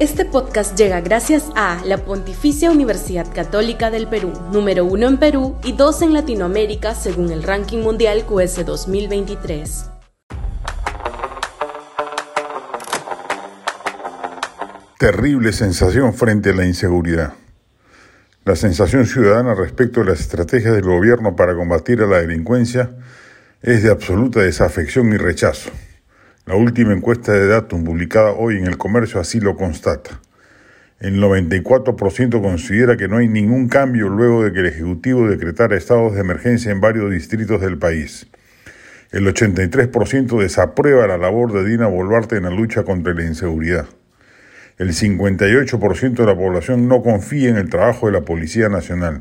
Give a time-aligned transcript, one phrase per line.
[0.00, 5.56] Este podcast llega gracias a la Pontificia Universidad Católica del Perú, número uno en Perú
[5.64, 9.86] y dos en Latinoamérica según el ranking mundial QS 2023.
[15.00, 17.32] Terrible sensación frente a la inseguridad.
[18.44, 22.90] La sensación ciudadana respecto a las estrategias del gobierno para combatir a la delincuencia
[23.62, 25.70] es de absoluta desafección y rechazo.
[26.48, 30.18] La última encuesta de Datum publicada hoy en el comercio así lo constata.
[30.98, 36.14] El 94% considera que no hay ningún cambio luego de que el Ejecutivo decretara estados
[36.14, 38.28] de emergencia en varios distritos del país.
[39.12, 43.84] El 83% desaprueba la labor de Dina Boluarte en la lucha contra la inseguridad.
[44.78, 49.20] El 58% de la población no confía en el trabajo de la Policía Nacional.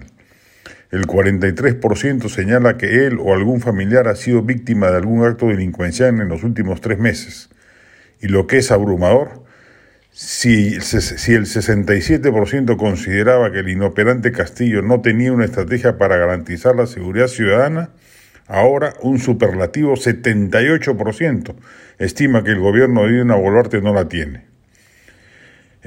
[0.89, 6.21] El 43% señala que él o algún familiar ha sido víctima de algún acto delincuencial
[6.21, 7.49] en los últimos tres meses.
[8.21, 9.43] Y lo que es abrumador,
[10.11, 16.87] si, el 67% consideraba que el inoperante Castillo no tenía una estrategia para garantizar la
[16.87, 17.91] seguridad ciudadana,
[18.47, 21.53] ahora un superlativo 78%
[21.99, 24.46] estima que el gobierno de Dina Boluarte no la tiene.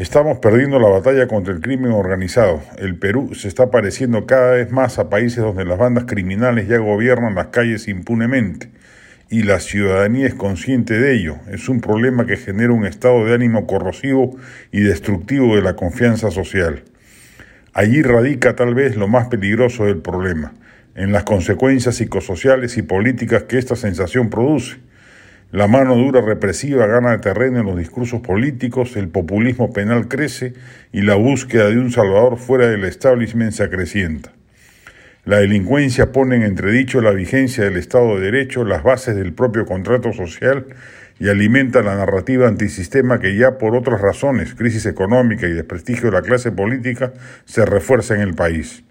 [0.01, 2.62] Estamos perdiendo la batalla contra el crimen organizado.
[2.79, 6.79] El Perú se está pareciendo cada vez más a países donde las bandas criminales ya
[6.79, 8.70] gobiernan las calles impunemente
[9.29, 11.37] y la ciudadanía es consciente de ello.
[11.51, 14.39] Es un problema que genera un estado de ánimo corrosivo
[14.73, 16.83] y destructivo de la confianza social.
[17.75, 20.55] Allí radica tal vez lo más peligroso del problema,
[20.95, 24.79] en las consecuencias psicosociales y políticas que esta sensación produce
[25.53, 30.53] la mano dura represiva gana terreno en los discursos políticos, el populismo penal crece
[30.92, 34.33] y la búsqueda de un salvador fuera del establishment se acrecienta.
[35.25, 39.67] La delincuencia pone en entredicho la vigencia del Estado de Derecho, las bases del propio
[39.67, 40.67] contrato social
[41.19, 46.12] y alimenta la narrativa antisistema que ya por otras razones, crisis económica y desprestigio de
[46.12, 47.12] la clase política,
[47.45, 48.85] se refuerza en el país.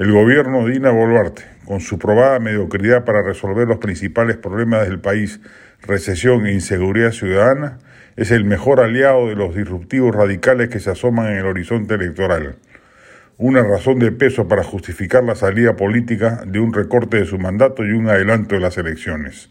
[0.00, 4.98] El gobierno de Dina Boluarte, con su probada mediocridad para resolver los principales problemas del
[4.98, 5.42] país,
[5.82, 7.80] recesión e inseguridad ciudadana,
[8.16, 12.56] es el mejor aliado de los disruptivos radicales que se asoman en el horizonte electoral.
[13.36, 17.84] Una razón de peso para justificar la salida política de un recorte de su mandato
[17.84, 19.50] y un adelanto de las elecciones.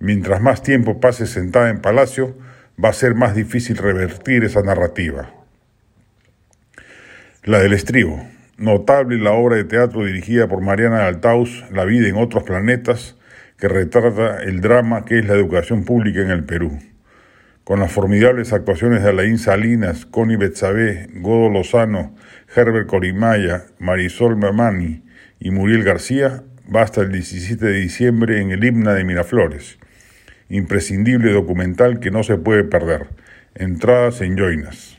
[0.00, 2.36] Mientras más tiempo pase sentada en Palacio,
[2.76, 5.30] va a ser más difícil revertir esa narrativa.
[7.42, 8.22] La del estribo.
[8.58, 13.16] Notable la obra de teatro dirigida por Mariana Altaus, La vida en otros planetas,
[13.58, 16.78] que retrata el drama que es la educación pública en el Perú.
[17.64, 22.14] Con las formidables actuaciones de Alain Salinas, Connie Betzabé, Godo Lozano,
[22.54, 25.02] Herbert Corimaya, Marisol Mamani
[25.40, 26.42] y Muriel García,
[26.74, 29.78] va hasta el 17 de diciembre en el Himna de Miraflores.
[30.48, 33.06] Imprescindible documental que no se puede perder.
[33.54, 34.98] Entradas en Joinas.